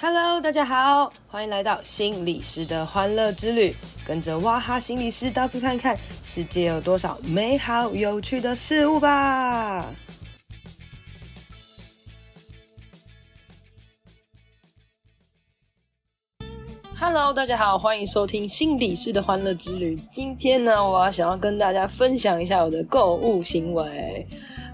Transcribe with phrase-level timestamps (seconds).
[0.00, 3.74] Hello，大家好，欢迎来到心理师的欢乐之旅，
[4.06, 9.92] 跟着哇哈心理师到处看看，世界有多少美好有趣的事物吧。
[16.96, 19.96] Hello，大家好，欢迎收听心理师的欢乐之旅。
[20.12, 24.24] 今天呢，我要想要跟大家分享一下我的购物行为。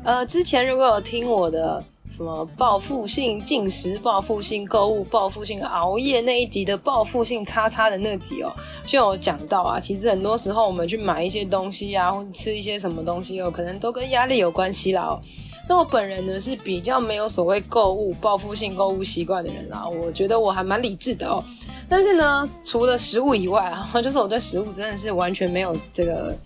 [0.04, 1.82] 呃，之前如果有听我的。
[2.14, 8.54] 什么报复性进食、报复性购物、报复性熬夜那一集的报复性叉叉的那集哦，
[8.86, 15.20] 就有讲到啊，其实很多时候我们去买一些东西啊，或者吃一些什么东西哦，可能都跟压力有关系啦哦。
[15.68, 21.42] 那我本人呢是比较没有所谓购物报复性购物习惯的人啦，我觉得我还蛮理智的哦。
[21.88, 26.36] 但是呢，除了食物以外啊，就是我对食物真的是完全没有这个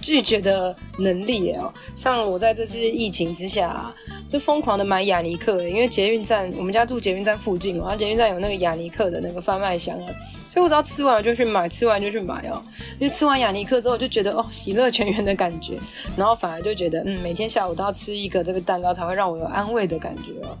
[0.00, 1.72] 拒绝的能力哦。
[1.94, 3.92] 像我在这次疫情之下。
[4.30, 10.06] 就疯狂的买雅尼克，因为捷运站，我们家住捷运站附近哦，然后捷运站有那个雅尼克的那个贩卖箱啊，
[10.46, 12.62] 所以我只要吃完我就去买，吃完就去买哦。
[12.98, 15.78] 因为吃完雅尼克之后，就觉得哦，喜乐全员的感觉，
[16.14, 20.54] 然后反而就觉得嗯，每天下午都要吃一个这个蛋糕，才会让我有安慰的感觉哦。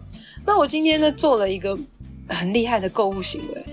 [0.46, 1.78] 那我今天呢，做了一个
[2.26, 3.64] 很厉害的购物行为。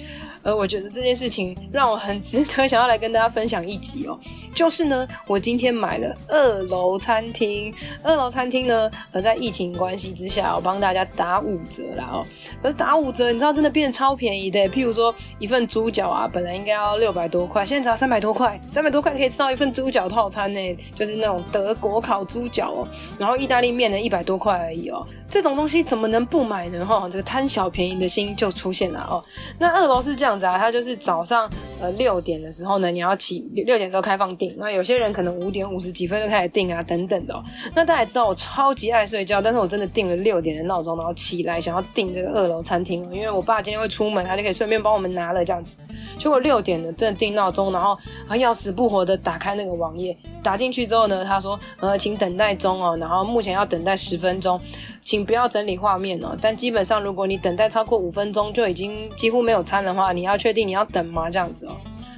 [0.46, 4.18] 呃，我觉得这件事情让我很值得 想要来跟大家分享一集哦。
[4.54, 12.24] 就是呢，我今天买了二楼餐厅，二楼餐厅呢，呃，在疫情关系之下，我帮大家打五折啦哦。
[12.62, 14.60] 可是打五折，你知道真的变得超便宜的。
[14.70, 22.88] 譬如说一份猪脚啊，本来应该要六百多块，现在只要三百多块，三百多块可以吃到一份猪脚套餐呢，就是那种德国烤猪脚哦。
[23.18, 25.04] 然后意大利面呢，一百多块而已哦。
[25.28, 26.86] 这种东西怎么能不买呢？
[26.86, 29.24] 哈，这个贪小便宜的心就出现了哦。
[29.58, 30.35] 那二楼是这样。
[30.40, 34.56] 它就是早上呃六点的时候呢，你要起六点的时候开放订。
[34.58, 37.44] 那有些人可能五点五十几分就开始订啊，等等的。
[37.74, 45.74] 那大家知道我超级爱睡觉，但是我真的定了六点的闹钟，然后起来想要订这个二楼餐厅，因为我爸今天会出门，他就可以顺便帮我们拿了这样子。
[46.18, 47.98] 结果六点的真的订闹钟，然后
[48.28, 54.60] 啊要死不活的打开那个网页，打进去之后呢，他说呃请等待中哦，然后目前要等待十分钟。
[55.02, 61.30] 请不要整理画面哦，但基本上如果你等待超过五分钟就已经几乎没有餐的话，你你要确定你要等吗？
[61.30, 61.78] 这样子哦，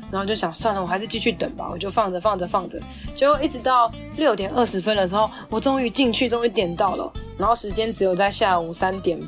[0.10, 2.80] 然后就想算了，我还是继续等吧，我就放着放着放着，
[3.14, 9.20] 结果一直到六点二十分的时候，我终于进去，终于点到了，然后时间只有在下午三点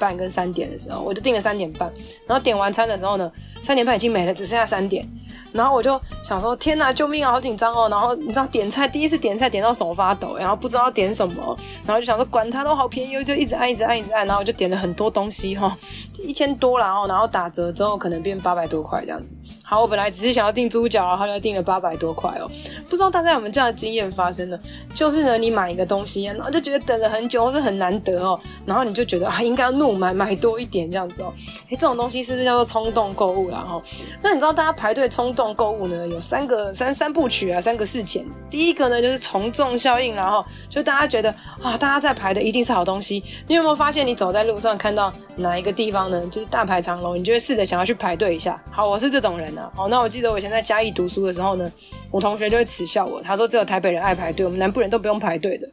[0.00, 1.88] 半跟三点的时候，我就定了三点半，
[2.26, 3.30] 然后点完餐的时候呢，
[3.62, 5.06] 三点半已经没了，只剩下三点。
[5.52, 7.88] 然后我就想说，天呐，救命啊，好紧张哦！
[7.90, 15.76] 然后你知道点菜，第一次点菜点到手发抖，然后不知道点什么，然后就想说，管它都好便宜，就一直按，一直按，一直按，然后我就点了很多东西哈，
[16.18, 19.26] 一千多然后然后打折之后可能变八百多块这样子。
[19.70, 22.50] 好，我本来只是想要订猪脚，然后就订了八百多块哦。
[22.88, 24.58] 不知道大家有没有这样的经验发生呢？
[24.92, 31.32] 就是呢，你买一个东西，然后就觉得等了很久，或是很难得哦，然后你就觉得啊，应该要怒买买多一点这样子哦。
[31.66, 33.58] 哎，这种东西是不是叫做冲动购物啦？
[33.58, 33.80] 哈，
[34.20, 38.26] 那你知道大家排队冲动购物呢，有三个三三部曲啊，三个事前。
[38.50, 41.30] 第一个呢就是从众效应，然后就大家觉得
[41.62, 43.22] 啊，大家在排的一定是好东西。
[43.46, 48.60] 你有没有发现，你走在路上看到哪一个地方呢，就是大排长龙，你就会试着想要去排队一下。
[48.68, 49.59] 好，我是这种人。
[49.74, 51.72] 好，那我记得我以前在嘉义读书的时候呢，
[52.10, 55.68] 我同学就会耻笑我，他说只有台北人爱排队，我们南部人都不用排队的。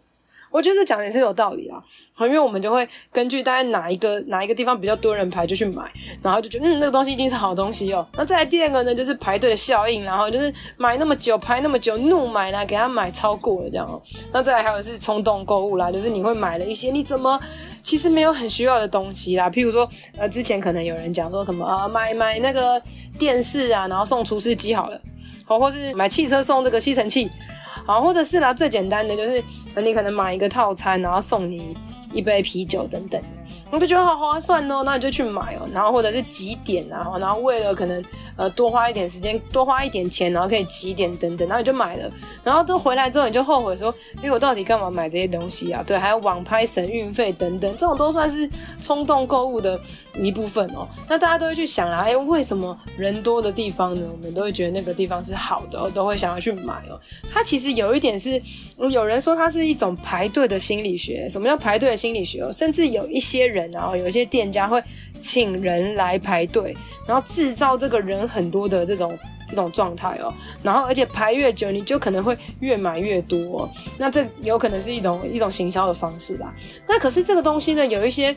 [0.52, 1.82] 我觉得讲的也是有道理啊，
[2.22, 5.84] 因为我们就会根据大概哪一个哪一个地方比较多人排就去买，
[6.22, 8.06] 然后就觉得嗯，那个东西一定是好东西哦。
[8.16, 14.02] 那再来第二个呢，就是排队的效应，然后就是买那么久排那么久怒买啦，给他买超过了这样哦。
[14.32, 17.40] 那再来还有是冲动购物啦，就是你会买了一些你怎么
[17.84, 19.88] 其实没有很需要的东西啦，譬如说
[20.18, 22.82] 呃之前可能有人讲说什么啊买买那个
[23.20, 25.00] 电视啊，然后送厨师机好了，
[25.46, 27.30] 好，或是买汽车送这个吸尘器。
[27.88, 29.42] 好，或者是啦，最简单的就是，
[29.82, 31.74] 你可能买一个套餐，然后送你
[32.12, 33.20] 一杯啤酒等等，
[33.72, 35.68] 我就觉得好划算哦，那你就去买哦。
[35.74, 38.04] 然后或者是集点啊，然后为了可能
[38.36, 42.12] 呃多花一点时间，多花一点钱，然后可以集点等等，然后你就买了。
[42.44, 45.84] 然后都回来之后，你就后悔说，哎，我到底干嘛买这些东西啊？
[45.86, 48.50] 对，还有网拍省运费等等，这种都算是
[48.82, 49.80] 冲动购物的
[50.16, 50.88] 一部分哦。
[51.10, 57.00] 那大家都会去想啦，哎，为什么人多的地方呢，我们都会觉得那个地方是好的哦，都会想要去买哦。
[57.30, 58.42] 它其实有一点是，
[58.78, 61.28] 有人说它是一种排队的心理学。
[61.28, 62.52] 什么叫排队的心理学哦？
[62.52, 64.84] 甚至有一些些人然后，有一些店家会
[65.20, 66.76] 请人来排队，
[67.08, 69.18] 然后制造这个人很多的这种
[69.48, 70.34] 这种状态哦。
[70.62, 73.70] 然后而且排越久，你就可能会越买越多。
[73.98, 76.54] 那这有可能是一种一种行销的方式吧。
[76.88, 78.36] 那可是这个东西呢，有一些。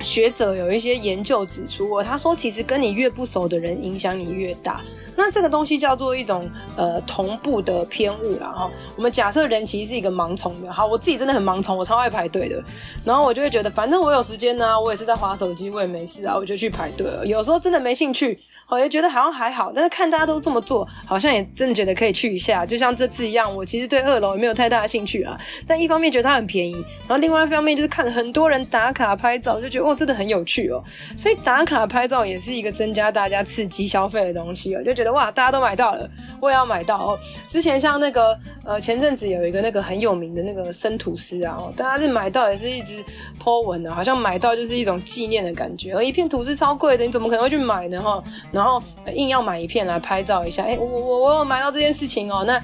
[0.00, 4.80] 学者有一些研究指出哦，他说其实跟你越不熟的人影响你越大。
[5.16, 8.70] 那这个东西叫做一种呃同步的偏误啦哈。
[8.96, 12.62] 我们假设人其实是一个盲从的，好，我自己真的很盲从，我超爱排队的。
[13.04, 17.26] 然后我就会觉得，反正我有时间呢、我也是在划手机，我也没事啊，我就去排队了。
[17.26, 18.38] 有时候真的没兴趣。
[18.70, 22.66] 我就觉得好像还好，但是看大家都这么做，好像也真的觉得可以去一下。
[22.66, 25.38] 就像这次一样，我其实对二楼也没有太大的兴趣啊。
[25.66, 26.72] 但一方面觉得它很便宜，
[27.06, 30.82] 然后另外一方面就是看很多人打卡拍照，就觉得哦，真的很有趣哦。
[31.16, 34.82] 所以打卡拍照也是一个增加大家刺激消费的东西哦。
[34.82, 36.06] 就觉得哇，大家都买到了，
[36.38, 37.18] 我也要买到哦。
[37.48, 43.02] 之前像那个呃，前阵子有一个那个很有名的那个生吐司啊，哦大家是买到也是一直
[43.42, 45.94] po 文的，好像买到就是一种纪念的感觉。
[45.94, 48.02] 而一片吐司超贵的，你怎么可能会去买呢？
[48.02, 48.22] 哈。
[48.58, 48.82] 然后
[49.14, 52.60] 硬要买一片来拍照一下，哎、欸，我我我有买到这件事情哦，那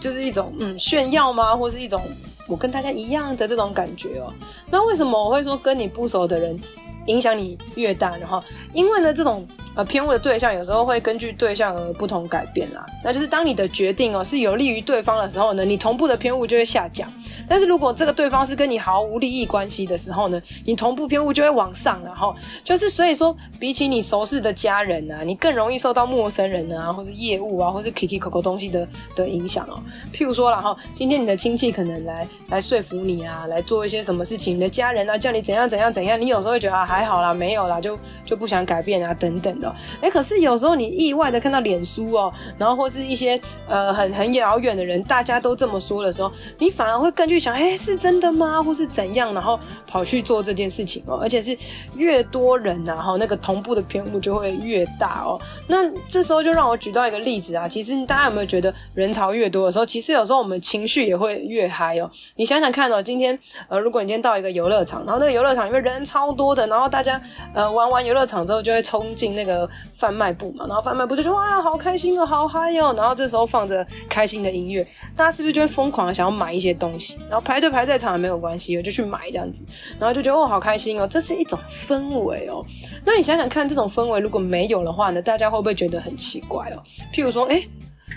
[0.00, 1.54] 就是一种嗯炫耀吗？
[1.56, 2.02] 或是一种
[2.48, 4.32] 我跟大家一样的这种感觉哦。
[4.70, 6.58] 那为什么我会说跟你不熟的人
[7.06, 8.26] 影响你越大呢？
[8.26, 8.44] 哈，
[8.74, 9.46] 因为呢这种。
[9.76, 12.84] 呃，偏误的对象有时候会根据对象而不同改变啦。
[13.04, 17.12] 那就是当你的决定哦是有利于对方的时候呢，你同步的偏误就会下降。
[17.46, 22.02] 但是如果这个对方是跟你毫无利益关系的时候呢，你同步偏误就会往上。
[22.04, 22.34] 然后
[22.64, 29.82] 就是所以说，比起你熟识的家人啊，你更容易受到陌生人啊，或是业务啊，或是 Kiki Coco 东西的的影响哦。
[30.10, 39.65] 譬如说啦，哈，今天你的亲戚可能来来说服你啊，来做一些什么事情，你的家人啊叫你怎样怎样怎样，你有时候会觉得啊还好啦，没有啦，就就不想改变啊等等的。
[40.00, 48.62] 哎、可是有时候你意外的看到脸书哦，然后或是一些呃很很遥远的人，大家都这么说的时候，你反而会更去想，哎、是真的吗？
[48.62, 49.32] 或是怎样？
[49.34, 51.56] 然后跑去做这件事情哦，而且是
[51.94, 55.40] 越多人然后那个同步的偏误就会越大哦。
[55.66, 55.78] 那
[56.08, 62.10] 这时候就让我举到一个例子啊，其实大家有没有觉得人潮越多的时候，其实有时候我们情绪也会越嗨哦？
[62.36, 63.38] 你想想看哦，今天
[63.68, 67.20] 呃，如果你今天到一个游乐场，然后那个游乐场因为人超多的，然后大家
[67.54, 69.55] 呃玩完游乐场之后就会冲进那个。
[69.94, 77.16] 贩卖部嘛，然后贩卖部就说哇，好开心哦，好嗨哦，然后这时候放着开心的音乐，大家是不是就会疯狂的想要买一些东西？
[77.28, 79.62] 然后排队排在场也没有关系，我就去买这样子，
[80.00, 82.64] 然后就觉得哦，好开心哦，这是一种氛围哦。
[83.04, 86.82] 那你想想看，这种氛围如果没有的话呢，大家会不会觉得很奇怪哦？
[87.12, 87.62] 譬如说，哎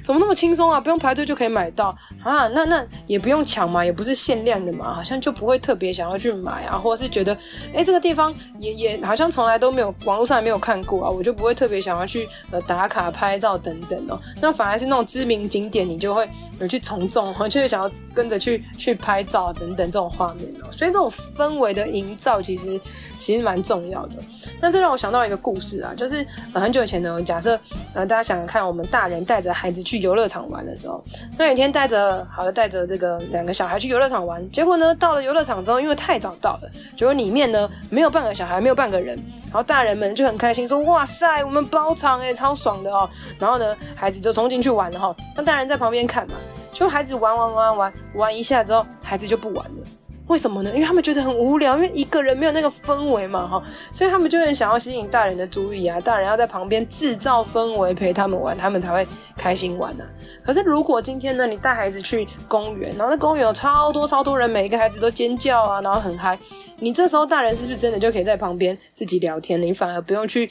[0.04, 0.80] 怎么那么轻松啊？
[0.80, 2.48] 不用排队就可以买到啊？
[2.50, 7.36] 那那也不用抢嘛，也不是限量的嘛，好像就不会特别想要去买啊，或者是觉得，
[7.74, 14.20] 哎，这个地方也也好像从来都没有网络上也没有看过啊，我就不会特别想要去呃打卡拍照等等哦。
[14.40, 20.72] 那反而是那种知名景点，你就会有去从众， 就会想要跟着去去拍照等等这种画面哦。
[20.72, 22.80] 所以这种氛围的营造其实
[23.16, 24.20] 其实蛮重要的。
[24.62, 27.60] 那这让我想到一个故事啊，就是很久以前呢，假设
[27.94, 29.79] 呃大家想想看，我们大人带着孩子。
[29.84, 31.04] 去游乐场玩的时候，
[31.38, 43.10] 那有一天带着好的带着这个两个小孩去游乐场玩，结果呢，到了游乐场之后，因为太早到了，结果里面呢没有半个小孩，没有半个人，然后大人们就很开心说：“哇塞，我们包场诶，超爽的哦！”
[43.40, 46.36] 然后呢，孩子就冲进去玩了哈，那大人在旁边看嘛，
[46.74, 49.88] 就孩子玩玩玩玩玩一下之后，孩子就不玩了。
[50.30, 50.70] 为什么呢？
[50.74, 53.62] 因为他们觉得很无聊，因为一个人没有那个氛围嘛，哈，
[53.92, 59.06] 所以他们就很想要吸引大人的注意啊，大人要在旁边制造氛围陪他们玩，他们才会
[59.36, 60.08] 开心玩呐、啊。
[60.44, 66.38] 可是如果今天呢，你带孩子去公园，然后那公园有超多超多人，每一个孩子都尖叫啊，然后很嗨，
[66.78, 69.60] 你这时候大人是不是真的就可以在旁边自己聊天？
[69.60, 70.50] 你反而不用去。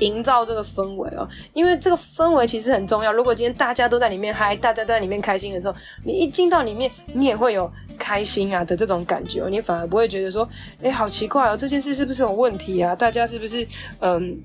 [0.00, 3.12] 营造这个氛围哦，因为这个氛围其实很重要。
[3.12, 5.74] 如果今天大家都在里面嗨，大家都在里面开心的时候，
[6.04, 10.48] 你一进到里面，你也会有开心啊的这种感觉，你反而不会觉得说，
[10.82, 12.94] 哎，好奇怪哦，这件事是不是有问题啊？
[12.94, 13.66] 大家是不是
[14.00, 14.38] 嗯？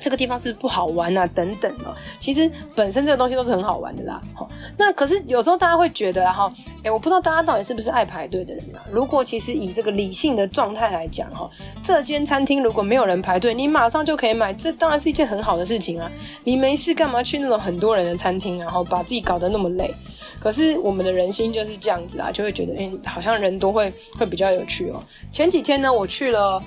[0.00, 1.94] 这个地方是不好玩啊，等等哦。
[2.18, 4.22] 其实本身这个东西都是很好玩的啦。
[4.36, 6.50] 齁，那可是有时候大家会觉得，然后，
[6.82, 8.80] 诶，我不知道大家到底是不是爱排队的人啊？
[8.90, 11.48] 如果其实以这个理性的状态来讲，哈，
[11.82, 16.10] 这间餐厅如果没有人排队，你马上就可以买，这当然是一件很好的事情啊。
[16.44, 19.94] 你没事干嘛去那种很多人的餐厅，然后把自己搞得那么累？
[20.40, 25.02] 可是我们的人心就是这样子啊，就会觉得，诶，好像人多会会比较有趣哦。
[25.30, 26.62] 前几天呢，我去了。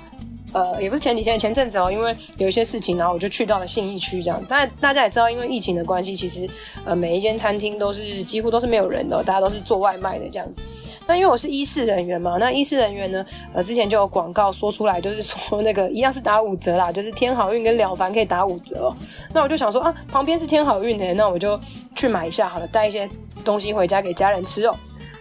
[0.54, 4.42] 呃，也不是前几天，前阵子哦，因为有一些事情，然后我就去到了信义区这样。
[4.48, 6.48] 但大家也知道，因为疫情的关系，其实
[6.86, 10.62] 呃每一间餐厅都是几乎都是没有人的，大家都是做外卖的这样子。
[11.06, 18.96] 那因为我是医事人员嘛，那医事人员呢，呃之前就有广告说出来，就是说那个一样是打五折啦，就是天好运跟了凡可以打五折喔。
[19.34, 21.60] 那我就想说啊，旁边是天好运的，那我就
[21.96, 23.10] 去买一下好了，带一些
[23.44, 24.76] 东西回家给家人吃哦。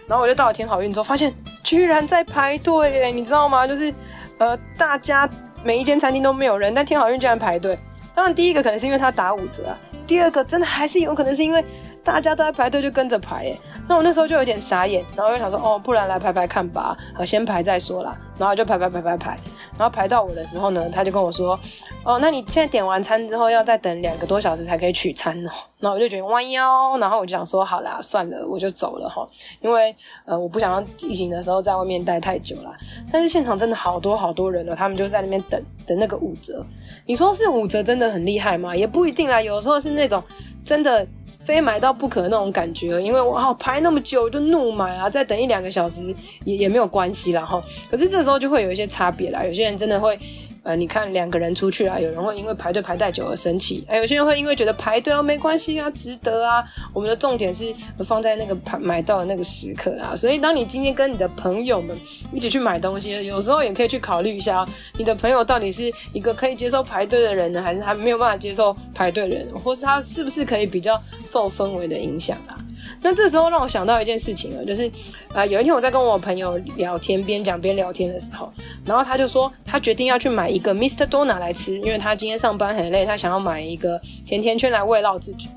[0.07, 3.65] 然后我就到了天好运之后，发现居然在排队耶，你知道吗？
[3.65, 3.91] 就是。
[4.37, 5.29] 呃，大家
[5.63, 7.77] 每一间餐厅都没有人，但天好运竟然排队。
[8.13, 11.63] 当然，第一个可能是因为他打五折啊，第二个真的还是有可能是因为
[12.03, 13.45] 大家都在排队，就跟着排。
[13.45, 13.57] 哎，
[13.87, 18.17] 那我那时候就有点傻眼，然后就想说，哦，不然来排排看吧，好，先排再说啦。
[18.37, 19.37] 然后就排排排排排，
[19.77, 21.57] 然后排到我的时候呢，他就跟我说，
[22.03, 25.51] 哦，那你现在点完餐之后要再等两个多小时才可以取餐哦。
[25.79, 29.25] 然后我就觉得弯腰，然后我就想说，好啦，算了，我就走了哈，
[29.61, 29.95] 因为
[30.25, 32.75] 呃，我不想要疫情的时候在外面待太久啦。
[33.11, 36.65] 但是现场真的好多好多人哦，他们就在那边等等那个五折。
[37.05, 38.75] 你说是五折真的很厉害吗？
[38.75, 40.21] 也不一定啦，有时候是那种
[40.65, 41.07] 真的。
[41.43, 47.61] 非买到不可那种感觉，因为我好排那么久就怒买啊，再等一两个小时也也没有关系啦哈。
[47.89, 50.17] 可是这时候就会有一些差别啦，有些人真的会。
[50.63, 56.63] 呃，你看两个人出去啊，有人会因为排队排太久而生气，哎，有些人会因为觉得排队哦没关系啊，值得啊。
[56.93, 57.73] 我们的重点是
[58.05, 60.15] 放在那个排买到的那个时刻啊。
[60.15, 61.97] 所以当你今天跟你的朋友们
[62.31, 64.65] 一起去买东西，有时候也可以去考虑一下，
[64.97, 72.55] 你的朋友到底是一个可以接受排队的人呢，还是他没有办法接受排队的人，或是他是不是可以比较受氛围的影响啊？
[73.01, 74.91] 那这时候让我想到一件事情了，就是，
[75.33, 78.51] 呃，有一天我在跟我朋友聊天，边讲边聊天的时候，
[78.85, 81.05] 然后他就说他决定要去买一个 Mr.
[81.05, 85.49] Donut 来吃，因为他今天上班很累，他想要买一个甜甜圈来慰劳自己。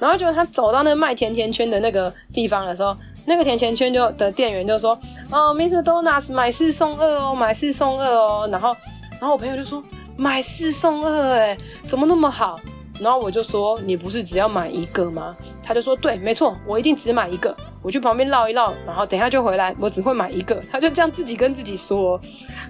[0.00, 4.98] 然后结果他走到那卖甜甜圈的那个地方的时候，那个甜甜圈就的店员就说
[5.30, 5.82] ：“哦，Mr.
[5.82, 8.76] Donut 买四送二哦，买四送二哦。”然后，
[9.12, 9.82] 然后我朋友就说
[10.16, 12.60] ：“买四送二，诶，怎么那么好？”
[13.00, 15.36] 然后我就说，你不是只要买一个吗？
[15.62, 17.54] 他就说，对，没错，我一定只买一个。
[17.82, 20.62] 我去旁边绕一绕，然后等下就回来，我只会买一个。
[20.72, 22.18] 他就这样自己跟自己说。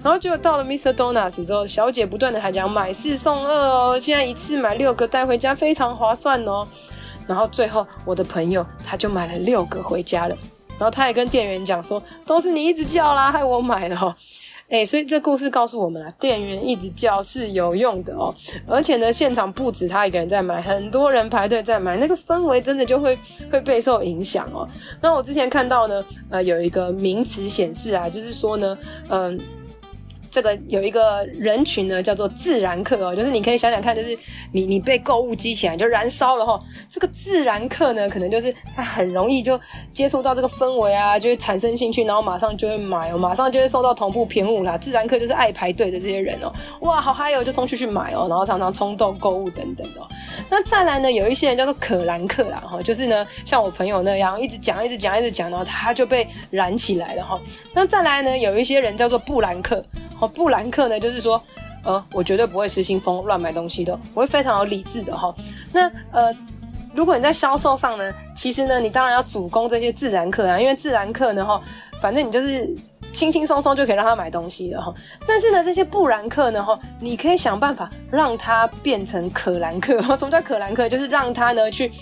[0.03, 0.93] 然后结果到了 Mr.
[0.93, 6.67] Donuts 之后，小姐不断的还讲买四送二哦，现在一次买六个带回家非常划算哦。
[7.27, 10.37] 然后最后我的朋友他就买了六个回家了。
[10.77, 14.17] 然后他也跟店员讲说，都是你一直叫啦，害我买了。
[14.71, 18.35] 哎、所以这故事告诉我们啊，店员一直叫是有用的哦，
[18.67, 23.17] 而且呢，现场不止他一个人在买，很多人排队在买，那个氛围真的就会
[23.51, 24.67] 会备受影响哦。
[25.01, 28.77] 那我之前看到呢，呃，有一个名词显示啊，就是说呢，
[29.09, 29.39] 嗯、
[30.35, 34.19] 这个有一个人群呢，叫做自然客哦，就是你可以想想看，就是
[34.51, 36.61] 你你被购物激起来就燃烧了哈。
[36.91, 39.59] 这个自然客呢，可能就是他很容易就
[39.93, 44.77] 接触到这个氛围啊，就会产生兴趣，然后马上就会买哦，马上就会受到同步偏误啦。
[44.77, 50.01] 自然客就是爱排队的这些人哦，哇，好嗨哦，就冲出去买哦，然后常常冲动购物等等的。
[50.51, 57.41] 那再来呢，有一些人叫做可兰客啦哈，就是呢像我朋友那样一直讲一直讲一直讲，然后他就被燃起来了哈。
[57.73, 59.85] 那再来呢，有一些人叫做布兰克
[60.29, 61.43] 布兰克呢，就是说，
[61.85, 65.35] 呃，我绝对不会失心疯乱买东西的，我会非常有理智的哈。
[65.73, 66.35] 那呃，
[66.95, 71.61] 如果你在销售上呢，其实呢，你当然要主攻这些自然客啊，因为自然客呢，哈，
[72.01, 72.75] 反正你就是
[73.13, 74.93] 轻轻松松就可以让他买东西的哈。
[75.27, 80.01] 但是呢，这些布兰克呢，哈，你可以想办法让他变成可兰克。
[80.17, 80.89] 什么叫可兰克？
[80.89, 81.93] 就是让他呢去，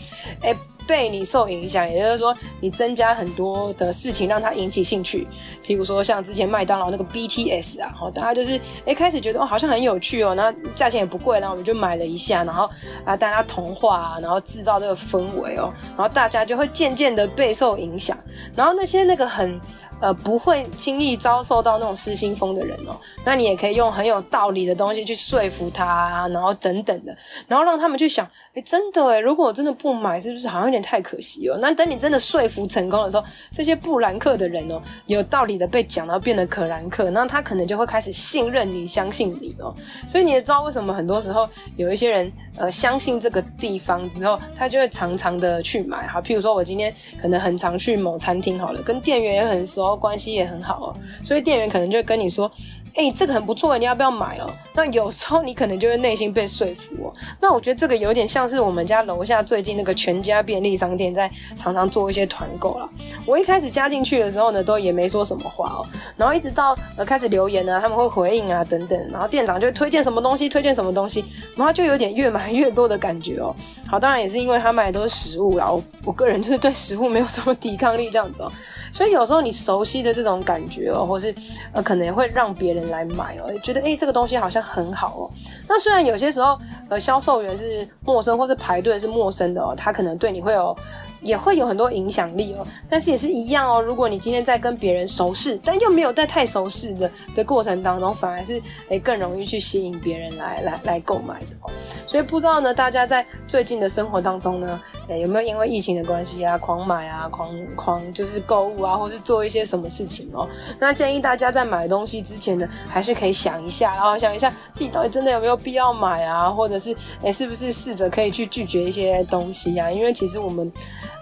[0.41, 0.55] 哎。
[0.87, 5.27] 被你受影响，也就是说，你增加很多的事情让他引起兴趣，
[5.67, 12.69] 譬如说像之前麦当劳那个 BTS 啊，大家就是哎开始觉得哦好像很有趣哦，然后价钱也不贵，然后我们就买了一下，然后
[13.05, 18.17] 啊大家同化啊，然后制造这个氛围哦，然后大家就会渐渐的备受影响，
[18.57, 19.61] 然后那些那个很。
[20.03, 22.99] 呃，不会轻易遭受到那种失心疯的人哦。
[23.25, 27.17] 那你也可以用很有道理的东西去说服他啊，然后等等的，
[27.47, 31.57] 然后让他们去想，哎，真的哎，如果我真的不买，是不是好像有点太可惜哦？
[31.61, 39.73] 那等你真的说服成功的时候，这些布兰克的人哦，有道理的被讲，到变得可兰克，那他可能就会开始信任你，相信你哦。
[40.09, 46.09] 所以你也知道为什么很多时候有一些人呃相信这个地方之后，他就会常常的去买。
[46.09, 49.92] 哈，譬如说我今天可能很常去某餐厅，好了，跟店员也很熟。
[49.97, 52.51] 关系也很好哦，所以店员可能就跟你说。
[52.95, 54.51] 哎、这个很不错，你要不要买哦？
[54.75, 57.13] 那有时候你可能就会内心被说服哦。
[57.41, 62.89] 那我觉得这个有点像是我们家楼下最近那个全家便利商店在常常做一些团购啦。
[63.25, 65.87] 我一开始加进去的时候呢，都也没说什么话哦。
[66.17, 71.25] 然后一直到呃开始留言啊，他们会回应啊等等，然后店长就会推荐什么东西，推荐什么东西，
[71.57, 73.55] 然后就有点越买越多的感觉哦。
[73.89, 78.53] 好，当然也是因为他买的都是食物啦，我我个人就是对食物没有什么抵抗力这样子哦。
[78.91, 81.35] 所以有时候你熟悉的这种感觉哦，或是
[81.73, 82.82] 呃可能也会让别人。
[82.91, 85.31] 来买哦，觉得诶、欸，这个东西好像很好哦。
[85.69, 86.59] 那虽然有些时候，
[86.89, 90.77] 呃，销售员是陌生，或是排队是陌生的哦，他可能对你会有。
[91.23, 93.81] 也会有很多影响力哦，但是也是一样哦。
[93.81, 101.71] 如果你今天在跟别人熟识，但又没有在太熟识的的过程当中，反而是诶更容易去吸引别人来来来购买的哦。
[102.09, 110.49] 所以不知道呢，大家在最近的生活当中呢，诶有没有因为疫情的关系啊，狂买啊，狂狂就是购物啊，或是做一些什么事情哦？
[110.81, 119.91] 那建议大家在买东西之前呢，还是可以想一下，然后想一下自己到底真的有没有必要买啊，或者是诶是不是试着可以去拒绝一些东西啊？
[119.91, 120.71] 因为其实我们。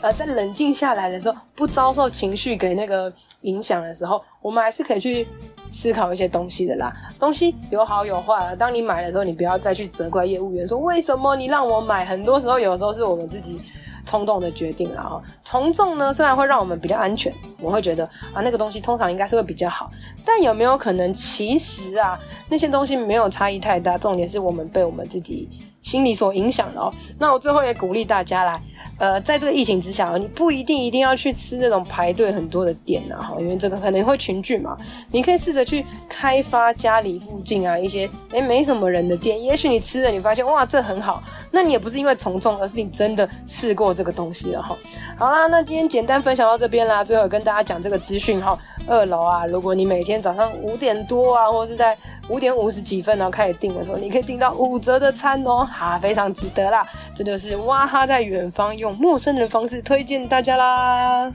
[0.03, 5.29] 呃，在冷静下来的时候，不遭受情绪给那个影响的时候，我们还是可以去
[5.71, 6.91] 思考一些东西的啦。
[7.19, 12.03] 东西有好有坏，当你买的时候，你不要再去责怪业务员说为什么你让我买。
[12.03, 13.61] 很多时候，有的时候是我们自己。
[14.05, 19.91] 冲动的决定，了啊从众呢，虽然会让我们比较安全，我会觉得啊，那个东西通常应该是会比较好，
[20.25, 25.49] 但有没有可能其实啊，那些东西没有差异太大，重点是我们被我们自己
[25.83, 26.95] 心理所影响了哦。
[27.19, 28.61] 那我最后也鼓励大家来，
[28.99, 34.77] 呃，在这个疫情之下，你不一定一定要去吃那种排队很多的店呐，哈，因为这个可能会群聚嘛。
[35.11, 44.77] 你可以试着去开发家里附近啊一些诶没什么人的店，也许你吃了，你发现哇这很好，那你也不是因为从众，而是你真的试过这个东西了哈。
[45.17, 48.59] 好啦，那今天简单分享到这边啦，最后跟大家讲这个资讯哈。
[48.87, 51.97] 二楼啊，如果你每天早上五点多啊，或者是在
[52.29, 55.69] 五点五十几分然后开始订的时候，你可以订到五折的餐哦。
[55.71, 56.87] 哈，非常值得啦！
[57.15, 61.33] 这就是哇哈在远方用陌生人的方式推荐大家啦。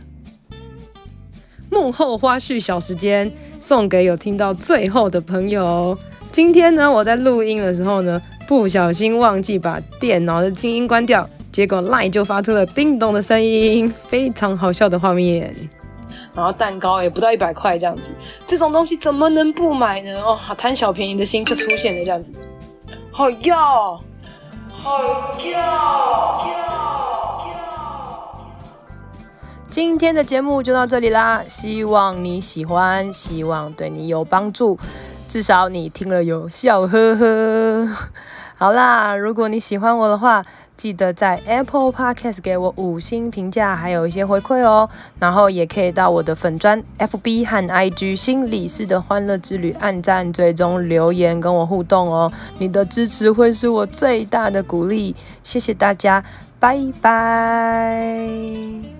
[1.71, 5.97] 幕后花絮小时间，送给有听到最后的朋友。
[6.31, 15.53] 今天呢，我在录音的时候呢，不小心忘记把电脑的静音关掉，结果 LINE 就发出了叮咚的声音，非常好笑的画面。
[16.33, 18.11] 然后蛋糕也不到一百块这样子，
[18.45, 20.21] 这种东西怎么能不买呢？
[20.21, 22.31] 哦，贪小便宜的心就出现了这样子。
[23.11, 23.99] 好要。
[29.69, 34.79] 今天的节目就到这里啦，希望你喜欢，希望对你有帮助，
[35.27, 37.87] 至少你听了有笑呵呵。
[38.55, 40.45] 好啦，如果你喜欢我的话，
[40.77, 44.89] 记得在 Apple Podcast 给我五星评价，还有一些回馈哦。
[45.19, 52.31] 然后也可以到我的粉专 FB 和 IG 心理师的欢乐之旅按赞、追踪、留言跟我互动哦。
[52.59, 56.23] 你的支持会是我最大的鼓励，谢谢大家，
[56.59, 58.94] 拜拜。